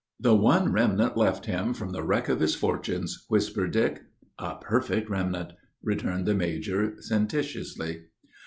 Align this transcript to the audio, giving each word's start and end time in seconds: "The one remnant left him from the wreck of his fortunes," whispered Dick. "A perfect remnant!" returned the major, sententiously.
"The 0.19 0.35
one 0.35 0.71
remnant 0.71 1.15
left 1.15 1.45
him 1.45 1.75
from 1.75 1.91
the 1.91 2.01
wreck 2.01 2.27
of 2.27 2.39
his 2.39 2.55
fortunes," 2.55 3.23
whispered 3.27 3.69
Dick. 3.69 4.01
"A 4.39 4.55
perfect 4.55 5.11
remnant!" 5.11 5.53
returned 5.83 6.25
the 6.25 6.33
major, 6.33 6.95
sententiously. 6.99 8.05